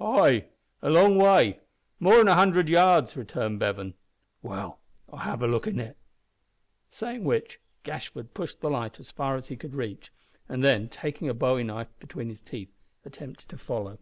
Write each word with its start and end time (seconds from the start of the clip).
"Ay, 0.00 0.48
a 0.82 0.90
long 0.90 1.16
way. 1.16 1.58
More'n 1.98 2.28
a 2.28 2.34
hundred 2.34 2.68
yards," 2.68 3.16
returned 3.16 3.58
Bevan. 3.58 3.94
"Well, 4.42 4.80
I'll 5.10 5.20
have 5.20 5.40
a 5.42 5.46
look 5.46 5.66
at 5.66 5.78
it." 5.78 5.96
Saying 6.90 7.24
which 7.24 7.58
Gashford 7.82 8.34
pushed 8.34 8.60
the 8.60 8.68
light 8.68 9.00
as 9.00 9.10
far 9.10 9.32
in 9.32 9.38
as 9.38 9.46
he 9.46 9.56
could 9.56 9.72
reach, 9.74 10.12
and 10.46 10.62
then, 10.62 10.90
taking 10.90 11.30
a 11.30 11.32
bowie 11.32 11.64
knife 11.64 11.88
between 12.00 12.28
his 12.28 12.42
teeth, 12.42 12.76
attempted 13.06 13.48
to 13.48 13.56
follow. 13.56 13.98